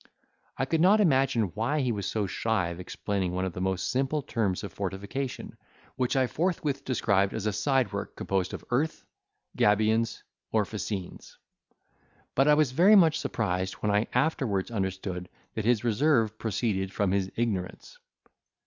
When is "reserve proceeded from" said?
15.83-17.11